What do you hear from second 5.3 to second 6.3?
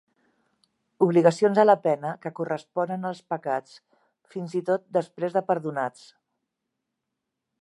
de perdonats.